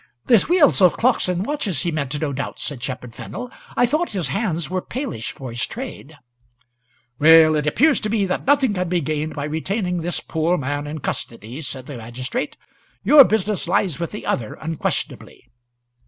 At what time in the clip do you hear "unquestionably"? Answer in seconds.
14.55-15.51